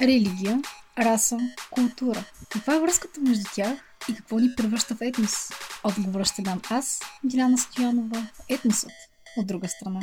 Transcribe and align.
Религия, 0.00 0.60
раса, 0.98 1.38
култура. 1.70 2.24
Каква 2.50 2.76
е 2.76 2.80
връзката 2.80 3.20
между 3.20 3.44
тях 3.54 3.78
и 4.10 4.14
какво 4.14 4.38
ни 4.38 4.54
превръща 4.56 4.94
в 4.94 5.02
етнос? 5.02 5.50
Отговора 5.84 6.24
ще 6.24 6.42
дам 6.42 6.60
аз, 6.70 7.00
Диляна 7.24 7.58
Стоянова, 7.58 8.28
етносът, 8.48 8.92
от 9.36 9.46
друга 9.46 9.68
страна. 9.68 10.00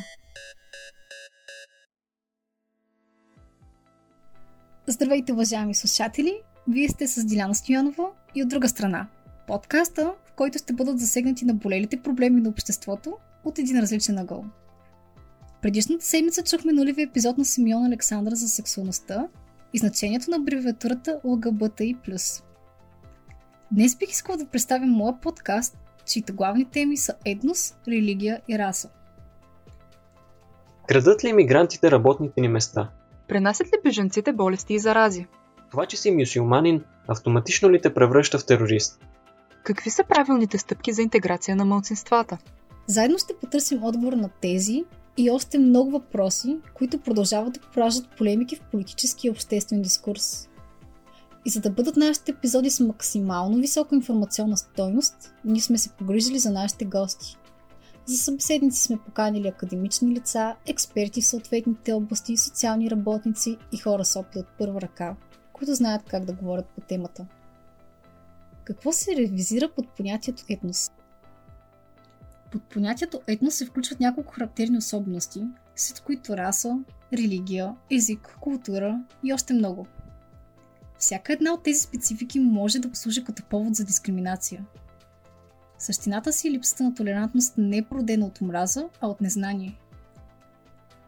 Здравейте, 4.88 5.34
уважаеми 5.34 5.76
слушатели! 5.76 6.42
Вие 6.68 6.90
сте 6.90 7.08
с 7.08 7.26
Диляна 7.26 7.56
Стоянова 7.56 8.12
и 8.36 8.44
от 8.44 8.50
друга 8.50 8.70
страна. 8.70 9.08
Подкаста, 9.48 10.14
в 10.26 10.34
който 10.36 10.58
ще 10.58 10.74
бъдат 10.74 11.00
засегнати 11.00 11.46
на 11.46 11.54
болелите 11.54 12.02
проблеми 12.02 12.42
на 12.42 12.50
обществото 12.50 13.18
от 13.44 13.60
един 13.60 13.80
различен 13.80 14.18
ъгъл. 14.18 14.46
Предишната 15.62 16.06
седмица 16.06 16.44
чухме 16.44 16.74
нулевия 16.74 17.08
епизод 17.08 17.38
на 17.38 17.46
Симеон 17.46 17.86
Александър 17.86 18.34
за 18.34 18.48
сексуалността 18.48 19.28
и 19.74 19.78
значението 19.78 20.32
на 20.32 20.38
абревиатурата 20.38 21.20
ЛГБТИ+. 21.24 21.96
Днес 23.72 23.98
бих 23.98 24.10
искал 24.10 24.38
да 24.38 24.46
представя 24.46 24.86
моя 24.86 25.22
подкаст, 25.22 25.78
чието 26.06 26.36
главни 26.36 26.66
теми 26.66 26.98
са 26.98 27.14
етнос, 27.26 27.76
религия 27.88 28.42
и 28.48 28.60
раса. 28.60 28.90
Крадат 30.88 31.24
ли 31.24 31.30
иммигрантите 31.30 31.92
работните 31.92 32.42
ни 32.42 32.48
места? 32.48 32.90
Пренасят 33.28 33.68
ли 33.68 33.82
беженците 33.84 34.34
болести 34.34 34.74
и 34.74 34.80
зарази? 34.80 35.28
Това, 35.72 35.86
че 35.86 35.98
си 35.98 36.12
мюсюлманин, 36.12 36.84
автоматично 37.08 37.72
ли 37.72 37.82
те 37.82 37.94
превръща 37.94 38.40
в 38.40 38.46
терорист? 38.46 39.06
Какви 39.64 39.90
са 39.90 40.04
правилните 40.04 40.58
стъпки 40.58 40.94
за 40.94 41.02
интеграция 41.02 41.56
на 41.56 41.66
мълцинствата? 41.66 42.38
Заедно 42.90 43.18
ще 43.18 43.38
потърсим 43.42 43.84
отговор 43.84 44.14
на 44.14 44.30
тези 44.42 44.84
и 45.18 45.32
още 45.32 45.58
много 45.58 45.92
въпроси, 45.92 46.58
които 46.74 47.00
продължават 47.00 47.54
да 47.54 47.60
пораждат 47.60 48.18
полемики 48.18 48.56
в 48.56 48.62
политически 48.72 49.28
и 49.28 49.30
обществен 49.30 49.82
дискурс. 49.82 50.50
И 51.46 51.50
за 51.50 51.60
да 51.60 51.70
бъдат 51.70 51.96
нашите 51.96 52.32
епизоди 52.32 52.70
с 52.70 52.80
максимално 52.80 53.58
висока 53.58 53.96
информационна 53.96 54.58
стойност, 54.58 55.34
ние 55.46 55.62
сме 55.62 55.78
се 55.78 55.90
погрижили 55.90 56.40
за 56.40 56.52
нашите 56.52 56.86
гости. 56.86 57.38
За 58.06 58.18
събеседници 58.18 58.84
сме 58.84 58.98
поканили 59.06 59.48
академични 59.48 60.16
лица, 60.16 60.56
експерти 60.66 61.22
в 61.22 61.26
съответните 61.26 61.94
области, 61.94 62.38
социални 62.38 62.92
работници 62.92 63.58
и 63.72 63.78
хора 63.78 64.06
с 64.06 64.20
опит 64.20 64.36
от 64.36 64.48
първа 64.58 64.82
ръка, 64.82 65.16
които 65.54 65.76
знаят 65.76 66.04
как 66.08 66.26
да 66.26 66.34
говорят 66.34 66.66
по 66.66 66.82
темата. 66.82 67.26
Какво 68.64 68.92
се 68.92 69.16
ревизира 69.16 69.70
под 69.76 69.90
понятието 69.90 70.44
етнос? 70.50 70.92
Под 72.52 72.64
понятието 72.64 73.22
етнос 73.28 73.56
се 73.56 73.66
включват 73.66 74.00
няколко 74.00 74.34
характерни 74.34 74.78
особености, 74.78 75.44
след 75.76 76.00
които 76.00 76.38
раса, 76.38 76.80
религия, 77.14 77.76
език, 77.92 78.38
култура 78.42 79.04
и 79.24 79.34
още 79.34 79.54
много. 79.54 79.88
Всяка 80.98 81.34
една 81.34 81.54
от 81.54 81.64
тези 81.64 81.80
специфики 81.80 82.40
може 82.40 82.80
да 82.80 82.90
послужи 82.90 83.24
като 83.24 83.44
повод 83.44 83.76
за 83.76 83.86
дискриминация. 83.86 84.66
Същината 85.80 86.34
си 86.34 86.48
и 86.48 86.52
липсата 86.52 86.84
на 86.84 86.94
толерантност 86.94 87.54
не 87.58 87.78
е 87.78 87.86
породена 87.86 88.26
от 88.26 88.42
омраза, 88.42 88.90
а 89.02 89.08
от 89.08 89.22
незнание. 89.22 89.80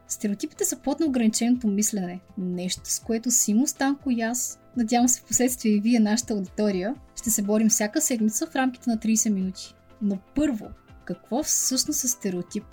Стереотипите 0.07 0.65
са 0.65 0.79
плод 0.79 0.99
на 0.99 1.05
ограниченото 1.05 1.67
мислене, 1.67 2.19
нещо 2.37 2.81
с 2.83 2.99
което 2.99 3.31
Симо, 3.31 3.67
Станко 3.67 4.11
и 4.11 4.21
аз, 4.21 4.59
надявам 4.77 5.07
се 5.07 5.21
в 5.21 5.23
последствие 5.23 5.71
и 5.71 5.79
вие, 5.79 5.99
нашата 5.99 6.33
аудитория, 6.33 6.95
ще 7.15 7.29
се 7.29 7.41
борим 7.41 7.69
всяка 7.69 8.01
седмица 8.01 8.47
в 8.47 8.55
рамките 8.55 8.89
на 8.89 8.97
30 8.97 9.29
минути. 9.29 9.75
Но 10.01 10.17
първо, 10.35 10.69
какво 11.13 11.43
всъщност 11.43 12.03
е 12.03 12.07
стереотип? 12.07 12.63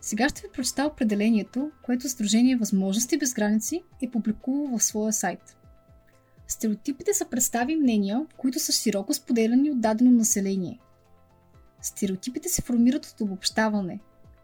Сега 0.00 0.28
ще 0.28 0.42
ви 0.42 0.48
прочета 0.52 0.84
определението, 0.84 1.70
което 1.82 2.08
Сдружение 2.08 2.56
Възможности 2.56 3.18
без 3.18 3.34
граници 3.34 3.82
е 4.02 4.10
публикувало 4.10 4.78
в 4.78 4.82
своя 4.82 5.12
сайт. 5.12 5.56
Стереотипите 6.48 7.14
са 7.14 7.28
представи 7.28 7.76
мнения, 7.76 8.26
които 8.36 8.58
са 8.58 8.72
широко 8.72 9.14
споделяни 9.14 9.70
от 9.70 9.80
дадено 9.80 10.10
население. 10.10 10.80
Стереотипите 11.82 12.48
се 12.48 12.62
формират 12.62 13.06
от 13.06 13.20
обобщаване, 13.20 14.00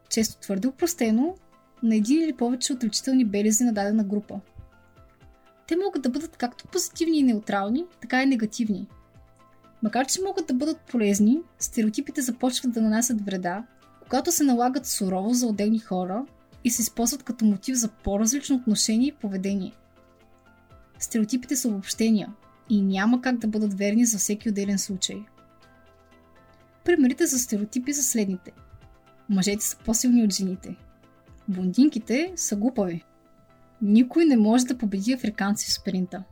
често 0.09 0.41
твърде 0.41 0.69
упростено, 0.69 1.35
на 1.83 1.97
един 1.97 2.23
или 2.23 2.33
повече 2.33 2.73
отличителни 2.73 3.25
белези 3.25 3.65
на 3.65 3.73
дадена 3.73 4.05
група. 4.05 4.41
Те 5.69 5.77
могат 5.77 6.03
да 6.03 6.11
бъдат 6.11 6.37
както 6.37 6.67
позитивни 6.67 7.19
и 7.19 7.23
неутрални, 7.23 7.85
така 8.01 8.23
и 8.23 8.27
негативни– 8.27 8.89
Макар, 9.83 10.07
че 10.07 10.23
могат 10.23 10.47
да 10.47 10.55
бъдат 10.55 10.81
полезни, 10.81 11.41
стереотипите 11.59 12.23
започват 12.23 12.73
да 12.73 12.81
нанасят 12.81 13.25
вреда, 13.25 13.65
когато 14.03 14.33
се 14.33 14.45
налагат 14.45 14.87
сурово 14.87 15.35
за 15.35 15.47
отделни 15.47 15.79
хора 15.79 16.27
и 16.65 16.71
се 16.71 16.83
използват 16.83 17.23
като 17.23 17.45
мотив 17.45 17.77
за 17.77 17.89
по-различно 17.89 18.57
отношение 18.57 19.09
и 19.09 19.13
поведение. 19.13 19.73
Стереотипите 20.99 21.57
са 21.57 21.69
обобщения 21.69 22.33
и 22.69 22.83
няма 22.83 23.21
как 23.21 23.39
да 23.39 23.49
бъдат 23.49 23.75
верни 23.75 24.07
за 24.07 24.19
всеки 24.19 24.49
отделен 24.49 24.79
случай. 24.79 25.17
Примерите 26.85 27.27
за 27.27 27.39
стереотипи 27.39 27.95
са 27.95 28.03
следните. 28.03 28.53
Мъжете 29.29 29.65
са 29.65 29.77
по-силни 29.77 30.25
от 30.25 30.33
жените. 30.33 30.77
Блондинките 31.49 32.33
са 32.37 32.57
глупави. 32.57 33.05
Никой 33.83 34.25
не 34.25 34.37
може 34.37 34.65
да 34.65 34.79
победи 34.79 35.13
африканци 35.13 35.67
в 35.71 35.73
спринта. 35.73 36.23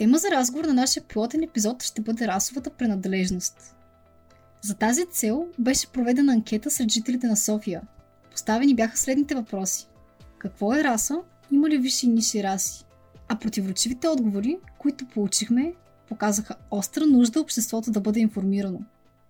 Тема 0.00 0.18
за 0.18 0.30
разговор 0.30 0.64
на 0.64 0.74
нашия 0.74 1.02
пилотен 1.02 1.42
епизод 1.42 1.82
ще 1.82 2.02
бъде 2.02 2.26
расовата 2.26 2.70
принадлежност. 2.70 3.76
За 4.62 4.74
тази 4.74 5.06
цел 5.06 5.46
беше 5.58 5.92
проведена 5.92 6.32
анкета 6.32 6.70
сред 6.70 6.92
жителите 6.92 7.26
на 7.26 7.36
София. 7.36 7.82
Поставени 8.30 8.74
бяха 8.74 8.96
следните 8.96 9.34
въпроси. 9.34 9.88
Какво 10.38 10.74
е 10.74 10.84
раса? 10.84 11.20
Има 11.50 11.68
ли 11.68 11.78
висши 11.78 12.06
и 12.06 12.08
ниши 12.08 12.42
раси? 12.42 12.84
А 13.28 13.38
противоречивите 13.38 14.08
отговори, 14.08 14.58
които 14.78 15.06
получихме, 15.06 15.74
показаха 16.08 16.54
остра 16.70 17.06
нужда 17.06 17.40
обществото 17.40 17.90
да 17.90 18.00
бъде 18.00 18.20
информирано. 18.20 18.80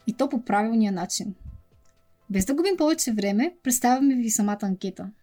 И 0.06 0.12
то 0.12 0.28
по 0.28 0.44
правилния 0.44 0.92
начин. 0.92 1.34
Без 2.30 2.44
да 2.44 2.54
губим 2.54 2.76
повече 2.76 3.12
време, 3.12 3.54
представяме 3.62 4.14
ви 4.14 4.30
самата 4.30 4.58
анкета– 4.62 5.10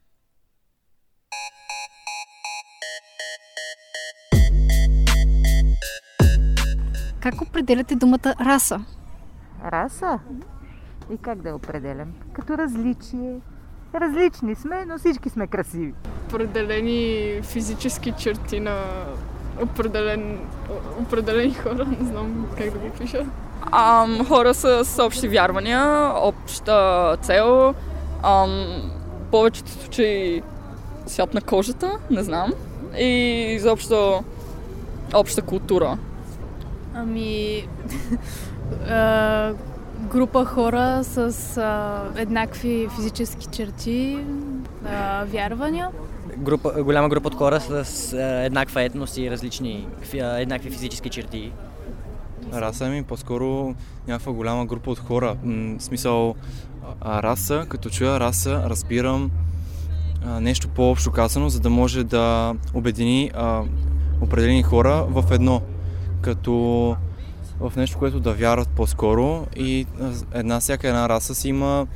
Как 7.31 7.41
определяте 7.41 7.95
думата 7.95 8.35
раса? 8.39 8.79
Раса? 9.71 10.19
И 11.13 11.17
как 11.17 11.41
да 11.41 11.49
я 11.49 11.55
определям? 11.55 12.13
Като 12.33 12.57
различие. 12.57 13.39
Различни 13.95 14.55
сме, 14.55 14.85
но 14.85 14.97
всички 14.97 15.29
сме 15.29 15.47
красиви. 15.47 15.93
Определени 16.27 17.41
физически 17.43 18.13
черти 18.17 18.59
на 18.59 18.75
определен, 19.61 20.39
определени 21.01 21.53
хора, 21.53 21.85
не 21.85 22.07
знам 22.07 22.47
как 22.57 22.71
да 22.71 22.79
го 22.79 22.89
пиша. 22.99 23.25
Ам, 23.71 24.25
хора 24.27 24.53
с, 24.53 24.85
с 24.85 25.03
общи 25.03 25.27
вярвания, 25.27 26.11
обща 26.15 27.17
цел, 27.21 27.73
ам, 28.23 28.91
повечето 29.31 29.71
случаи 29.71 30.43
свят 31.05 31.33
на 31.33 31.41
кожата, 31.41 31.91
не 32.09 32.23
знам, 32.23 32.53
и 32.99 33.07
изобщо 33.55 34.23
обща 35.13 35.41
култура. 35.41 35.97
Ами, 36.99 37.63
а, 38.89 39.53
група 40.11 40.45
хора 40.45 41.03
с 41.03 41.17
а, 41.57 42.03
еднакви 42.21 42.87
физически 42.95 43.47
черти, 43.51 44.17
а, 44.85 45.23
вярвания. 45.25 45.89
Група, 46.37 46.83
голяма 46.83 47.09
група 47.09 47.27
от 47.27 47.35
хора 47.35 47.59
с 47.59 48.13
а, 48.13 48.45
еднаква 48.45 48.83
етност 48.83 49.17
и 49.17 49.31
различни, 49.31 49.87
а, 50.13 50.39
еднакви 50.39 50.69
физически 50.69 51.09
черти. 51.09 51.51
Раса 52.53 52.89
ми 52.89 53.03
по-скоро 53.03 53.75
някаква 54.07 54.31
голяма 54.31 54.65
група 54.65 54.91
от 54.91 54.99
хора. 54.99 55.35
М- 55.43 55.79
смисъл, 55.79 56.35
а, 57.01 57.23
раса, 57.23 57.65
като 57.69 57.89
чуя 57.89 58.19
раса, 58.19 58.63
разбирам 58.65 59.31
а, 60.25 60.39
нещо 60.39 60.67
по-общо 60.67 61.11
казано, 61.11 61.49
за 61.49 61.59
да 61.59 61.69
може 61.69 62.03
да 62.03 62.55
обедини 62.73 63.31
а, 63.35 63.63
определени 64.21 64.63
хора 64.63 65.05
в 65.09 65.31
едно 65.31 65.61
като 66.21 66.95
в 67.59 67.73
нещо, 67.75 67.97
което 67.97 68.19
да 68.19 68.33
вярват 68.33 68.69
по-скоро 68.69 69.47
и 69.55 69.85
една 70.33 70.59
всяка 70.59 70.87
една 70.87 71.09
раса 71.09 71.35
си 71.35 71.49
има 71.49 71.87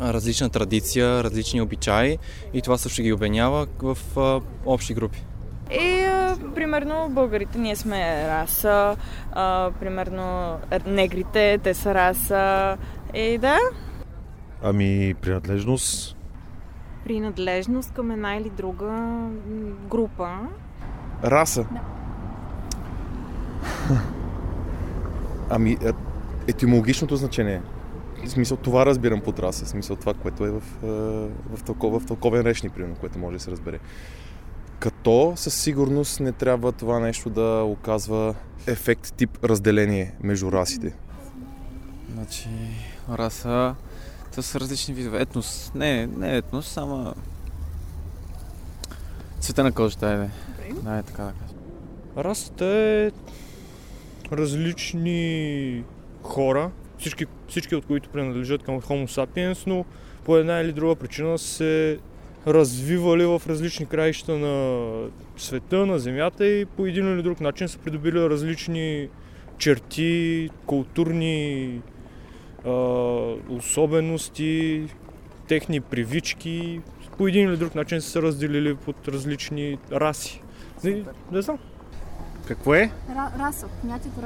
различна 0.00 0.50
традиция, 0.50 1.24
различни 1.24 1.60
обичаи 1.60 2.18
и 2.54 2.62
това 2.62 2.78
също 2.78 3.02
ги 3.02 3.12
обединява 3.12 3.66
в 3.82 3.98
а, 4.16 4.40
общи 4.66 4.94
групи. 4.94 5.24
И, 5.70 6.04
а, 6.04 6.36
примерно, 6.54 7.08
българите 7.10 7.58
ние 7.58 7.76
сме 7.76 8.28
раса, 8.28 8.96
а, 9.32 9.70
примерно, 9.80 10.58
негрите, 10.86 11.58
те 11.62 11.74
са 11.74 11.94
раса. 11.94 12.76
И 13.14 13.38
да. 13.38 13.58
Ами, 14.62 15.14
принадлежност. 15.20 16.16
Принадлежност 17.04 17.92
към 17.92 18.10
една 18.10 18.36
или 18.36 18.50
друга 18.50 19.18
група. 19.90 20.38
Раса. 21.24 21.62
Да. 21.72 22.01
Ами, 25.54 25.76
е, 25.84 25.92
етимологичното 26.46 27.16
значение. 27.16 27.60
В 28.24 28.30
смисъл, 28.30 28.56
това 28.56 28.86
разбирам 28.86 29.20
под 29.20 29.38
раса. 29.38 29.64
В 29.64 29.68
смисъл, 29.68 29.96
това, 29.96 30.14
което 30.14 30.44
е 30.44 30.50
в, 30.50 30.62
е, 30.82 30.86
в, 31.56 31.62
тълков, 31.64 32.02
в 32.02 32.06
тълковен 32.06 32.42
речник, 32.42 32.72
примерно, 32.72 32.96
което 32.96 33.18
може 33.18 33.36
да 33.36 33.42
се 33.42 33.50
разбере. 33.50 33.78
Като 34.78 35.32
със 35.36 35.54
сигурност 35.54 36.20
не 36.20 36.32
трябва 36.32 36.72
това 36.72 37.00
нещо 37.00 37.30
да 37.30 37.62
оказва 37.64 38.34
ефект 38.66 39.14
тип 39.14 39.44
разделение 39.44 40.14
между 40.22 40.52
расите. 40.52 40.94
Значи, 42.14 42.48
раса, 43.10 43.74
това 44.30 44.42
са 44.42 44.60
различни 44.60 44.94
видове. 44.94 45.20
Етнос, 45.22 45.72
не, 45.74 46.06
не 46.06 46.36
етнос, 46.36 46.68
само 46.68 47.14
цвета 49.40 49.64
на 49.64 49.72
кожата, 49.72 50.06
айде. 50.06 50.30
Да, 50.82 50.96
е 50.96 51.02
така 51.02 51.22
да 51.22 51.32
кажа. 51.32 51.54
Расата 52.16 52.64
е 52.64 53.10
различни 54.32 55.84
хора, 56.22 56.70
всички, 56.98 57.26
всички 57.48 57.74
от 57.74 57.86
които 57.86 58.08
принадлежат 58.08 58.62
към 58.62 58.80
Homo 58.80 59.06
sapiens, 59.06 59.66
но 59.66 59.84
по 60.24 60.36
една 60.36 60.60
или 60.60 60.72
друга 60.72 60.96
причина 60.96 61.38
се 61.38 61.98
развивали 62.46 63.24
в 63.24 63.42
различни 63.48 63.86
краища 63.86 64.38
на 64.38 64.88
света, 65.36 65.86
на 65.86 65.98
Земята 65.98 66.46
и 66.46 66.64
по 66.64 66.86
един 66.86 67.14
или 67.14 67.22
друг 67.22 67.40
начин 67.40 67.68
са 67.68 67.78
придобили 67.78 68.20
различни 68.20 69.08
черти, 69.58 70.50
културни 70.66 71.80
а, 72.66 72.70
особености, 73.48 74.82
техни 75.48 75.80
привички. 75.80 76.80
По 77.18 77.28
един 77.28 77.48
или 77.48 77.56
друг 77.56 77.74
начин 77.74 78.00
са 78.00 78.10
се 78.10 78.22
разделили 78.22 78.74
под 78.74 79.08
различни 79.08 79.78
раси. 79.92 80.42
Не, 80.84 81.04
не 81.32 81.42
знам. 81.42 81.58
Какво 82.52 82.74
е? 82.74 82.90
Ра- 83.10 83.38
раса, 83.38 83.68
понятието 83.80 84.20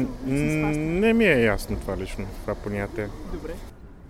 м- 0.00 0.06
схващане. 0.50 1.00
не 1.00 1.12
ми 1.12 1.24
е 1.24 1.42
ясно 1.42 1.76
това 1.76 1.96
лично, 1.96 2.26
това 2.40 2.54
понятие. 2.54 3.08
Добре. 3.32 3.52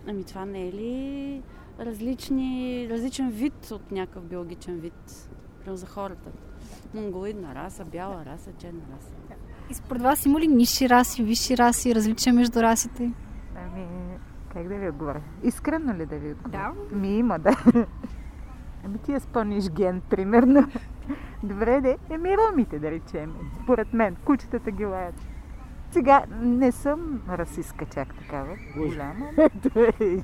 Ами 0.08 0.25
това 0.25 0.44
не 0.44 0.69
е 0.69 0.72
ли 0.72 1.43
различни, 1.81 2.87
различен 2.90 3.31
вид 3.31 3.70
от 3.70 3.90
някакъв 3.90 4.25
биологичен 4.25 4.78
вид? 4.81 5.28
За 5.66 5.87
хората. 5.87 6.31
Монголидна 6.94 7.54
раса, 7.54 7.84
бяла 7.84 8.25
раса, 8.26 8.50
черна 8.58 8.81
раса. 8.96 9.10
И 9.70 9.75
според 9.75 10.02
вас 10.02 10.26
има 10.26 10.40
ли 10.40 10.46
ниши 10.46 10.88
раси, 10.88 11.22
висши 11.22 11.56
раси, 11.58 11.94
различия 11.94 12.32
между 12.32 12.62
расите? 12.62 13.12
Ами, 13.56 13.87
как 14.52 14.69
да 14.69 14.75
ви 14.75 14.88
отговоря? 14.88 15.20
Искрено 15.42 15.94
ли 15.94 16.06
да 16.06 16.16
ви 16.16 16.32
отговоря? 16.32 16.72
Да. 16.90 16.96
Ми 16.96 17.19
има, 17.19 17.38
да. 17.38 17.56
Ами 18.84 18.99
ти 18.99 19.12
е 19.12 19.20
с 19.20 19.26
по-ниш 19.26 19.70
ген, 19.70 20.00
примерно. 20.10 20.69
Добре, 21.42 21.80
де. 21.80 21.96
Еми 22.10 22.36
ромите, 22.36 22.78
да 22.78 22.90
речем. 22.90 23.34
Според 23.62 23.92
мен, 23.92 24.16
кучетата 24.24 24.70
ги 24.70 24.84
лаят. 24.84 25.14
Сега 25.90 26.24
не 26.40 26.72
съм 26.72 27.20
расистка 27.30 27.86
чак 27.94 28.14
такава 28.14 28.56
голяма. 28.76 29.26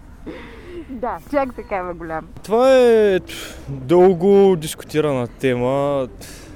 да, 0.89 1.19
чак 1.31 1.55
такава 1.55 1.95
голяма. 1.95 2.29
Това 2.45 2.75
е 2.79 3.21
дълго 3.69 4.57
дискутирана 4.57 5.27
тема. 5.27 6.09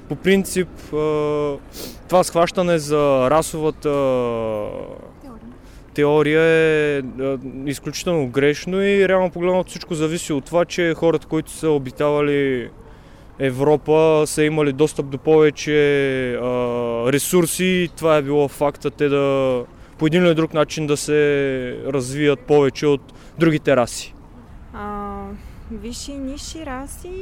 По 0.08 0.16
принцип, 0.16 0.68
това 2.08 2.24
схващане 2.24 2.78
за 2.78 3.30
расовата 3.30 3.90
теория 5.94 6.42
е 6.42 7.02
изключително 7.66 8.28
грешно 8.28 8.82
и 8.82 9.08
реално 9.08 9.30
погледнато 9.30 9.70
всичко 9.70 9.94
зависи 9.94 10.32
от 10.32 10.44
това, 10.44 10.64
че 10.64 10.94
хората, 10.94 11.26
които 11.26 11.50
са 11.50 11.70
обитавали 11.70 12.70
Европа, 13.38 14.22
са 14.26 14.42
имали 14.44 14.72
достъп 14.72 15.06
до 15.06 15.18
повече 15.18 15.72
а, 16.34 16.42
ресурси 17.12 17.64
и 17.64 17.90
това 17.96 18.16
е 18.16 18.22
било 18.22 18.48
факта 18.48 18.90
те 18.90 19.08
да 19.08 19.64
по 19.98 20.06
един 20.06 20.26
или 20.26 20.34
друг 20.34 20.54
начин 20.54 20.86
да 20.86 20.96
се 20.96 21.82
развият 21.86 22.40
повече 22.40 22.86
от 22.86 23.12
другите 23.38 23.76
раси. 23.76 24.14
А, 24.74 25.22
висши 25.70 26.12
и 26.12 26.18
ниши 26.18 26.66
раси? 26.66 27.12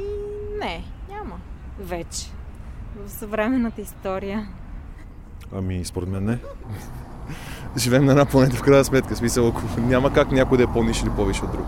Не, 0.59 0.83
няма. 1.09 1.35
Вече. 1.79 2.25
В 3.05 3.11
съвременната 3.11 3.81
история. 3.81 4.47
Ами, 5.55 5.85
според 5.85 6.09
мен 6.09 6.25
не. 6.25 6.37
Живеем 7.77 8.05
на 8.05 8.11
една 8.11 8.25
планета 8.25 8.55
в 8.55 8.61
крайна 8.61 8.85
сметка. 8.85 9.15
Смисъл, 9.15 9.47
ако 9.47 9.81
няма 9.81 10.13
как 10.13 10.31
някой 10.31 10.57
да 10.57 10.63
е 10.63 10.67
по-ниш 10.67 11.01
или 11.01 11.09
по-висше 11.09 11.45
от 11.45 11.51
друг. 11.51 11.67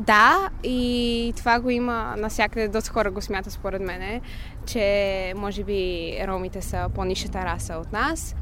Да, 0.00 0.50
и 0.64 1.32
това 1.36 1.60
го 1.60 1.70
има 1.70 2.14
навсякъде. 2.18 2.68
Доста 2.68 2.90
хора 2.90 3.10
го 3.10 3.20
смятат 3.20 3.52
според 3.52 3.82
мене, 3.82 4.20
че 4.66 5.32
може 5.36 5.64
би 5.64 6.12
ромите 6.28 6.62
са 6.62 6.88
по-нишата 6.94 7.38
раса 7.38 7.74
от 7.74 7.92
нас. 7.92 8.34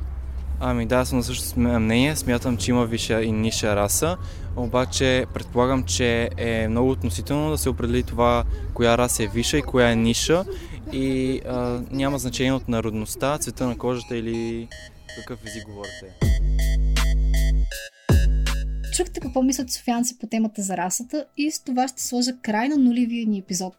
Ами 0.62 0.86
да, 0.86 1.04
съм 1.04 1.18
на 1.18 1.24
същото 1.24 1.60
мнение. 1.60 2.16
Смятам, 2.16 2.56
че 2.56 2.70
има 2.70 2.86
висша 2.86 3.22
и 3.22 3.32
ниша 3.32 3.76
раса, 3.76 4.16
обаче 4.56 5.26
предполагам, 5.34 5.84
че 5.84 6.30
е 6.36 6.68
много 6.68 6.90
относително 6.90 7.50
да 7.50 7.58
се 7.58 7.68
определи 7.68 8.02
това 8.02 8.44
коя 8.74 8.98
раса 8.98 9.24
е 9.24 9.26
висша 9.26 9.58
и 9.58 9.62
коя 9.62 9.90
е 9.90 9.96
ниша 9.96 10.44
и 10.92 11.40
а, 11.48 11.80
няма 11.90 12.18
значение 12.18 12.52
от 12.52 12.68
народността, 12.68 13.38
цвета 13.38 13.66
на 13.66 13.78
кожата 13.78 14.16
или 14.16 14.68
какъв 15.16 15.38
език 15.46 15.64
говорите. 15.66 16.29
Чухте 19.00 19.20
какво 19.20 19.42
мислят 19.42 19.70
софианци 19.70 20.18
по 20.18 20.26
темата 20.26 20.62
за 20.62 20.76
расата 20.76 21.26
и 21.36 21.50
с 21.50 21.60
това 21.60 21.88
ще 21.88 22.02
сложа 22.02 22.36
край 22.42 22.68
на 22.68 22.76
нулевия 22.76 23.26
ни 23.26 23.38
епизод. 23.38 23.74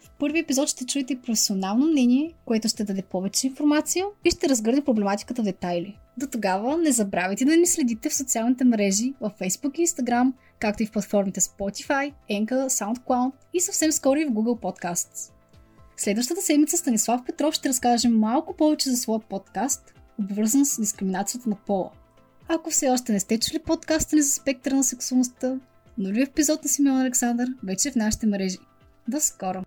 В 0.00 0.10
първи 0.18 0.38
епизод 0.38 0.68
ще 0.68 0.86
чуете 0.86 1.20
професионално 1.20 1.86
мнение, 1.86 2.32
което 2.44 2.68
ще 2.68 2.84
даде 2.84 3.02
повече 3.02 3.46
информация 3.46 4.04
и 4.24 4.30
ще 4.30 4.48
разгърне 4.48 4.84
проблематиката 4.84 5.42
в 5.42 5.44
детайли. 5.44 5.98
До 6.16 6.26
тогава 6.26 6.78
не 6.78 6.92
забравяйте 6.92 7.44
да 7.44 7.56
ни 7.56 7.66
следите 7.66 8.08
в 8.08 8.14
социалните 8.14 8.64
мрежи 8.64 9.14
в 9.20 9.32
Facebook 9.40 9.78
и 9.78 9.86
Instagram, 9.86 10.32
както 10.58 10.82
и 10.82 10.86
в 10.86 10.92
платформите 10.92 11.40
Spotify, 11.40 12.12
Anchor, 12.30 12.66
SoundCloud 12.66 13.32
и 13.54 13.60
съвсем 13.60 13.92
скоро 13.92 14.18
и 14.18 14.24
в 14.24 14.30
Google 14.30 14.60
Podcasts. 14.60 15.32
Следващата 15.96 16.42
седмица 16.42 16.76
Станислав 16.76 17.24
Петров 17.26 17.54
ще 17.54 17.68
разкаже 17.68 18.08
малко 18.08 18.56
повече 18.56 18.90
за 18.90 18.96
своя 18.96 19.20
подкаст, 19.20 19.94
обвързан 20.20 20.66
с 20.66 20.80
дискриминацията 20.80 21.48
на 21.48 21.56
пола. 21.66 21.90
Ако 22.48 22.70
все 22.70 22.88
още 22.88 23.12
не 23.12 23.20
сте 23.20 23.38
чули 23.38 23.58
подкаста 23.58 24.16
ни 24.16 24.22
за 24.22 24.32
спектъра 24.32 24.74
на 24.74 24.84
сексуалността, 24.84 25.48
нали 25.48 25.60
нови 25.98 26.22
епизод 26.22 26.62
на 26.62 26.68
Симеон 26.68 27.00
Александър 27.00 27.48
вече 27.62 27.88
е 27.88 27.92
в 27.92 27.96
нашите 27.96 28.26
мрежи. 28.26 28.58
До 29.08 29.20
скоро! 29.20 29.64